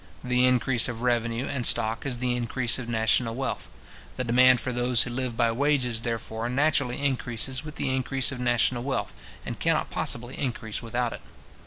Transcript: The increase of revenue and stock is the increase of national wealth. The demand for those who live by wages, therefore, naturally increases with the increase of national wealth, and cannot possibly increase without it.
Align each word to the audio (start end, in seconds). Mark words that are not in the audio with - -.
The 0.23 0.47
increase 0.47 0.89
of 0.89 1.03
revenue 1.03 1.45
and 1.47 1.63
stock 1.63 2.07
is 2.07 2.17
the 2.17 2.35
increase 2.35 2.79
of 2.79 2.89
national 2.89 3.35
wealth. 3.35 3.69
The 4.15 4.23
demand 4.23 4.59
for 4.59 4.73
those 4.73 5.03
who 5.03 5.11
live 5.11 5.37
by 5.37 5.51
wages, 5.51 6.01
therefore, 6.01 6.49
naturally 6.49 6.99
increases 7.05 7.63
with 7.63 7.75
the 7.75 7.95
increase 7.95 8.31
of 8.31 8.39
national 8.39 8.81
wealth, 8.81 9.15
and 9.45 9.59
cannot 9.59 9.91
possibly 9.91 10.39
increase 10.39 10.81
without 10.81 11.13
it. 11.13 11.21